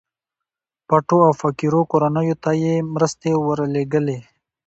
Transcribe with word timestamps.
پټو 0.87 1.17
او 1.27 1.31
فقيرو 1.41 1.81
کورنيو 1.91 2.35
ته 2.43 2.51
يې 2.63 2.75
مرستې 2.93 3.31
ورلېږلې. 3.45 4.17